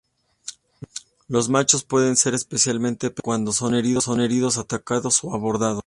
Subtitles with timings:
[1.27, 3.75] Los machos pueden ser especialmente peligrosos cuando son
[4.19, 5.79] heridos, atacados o abordados.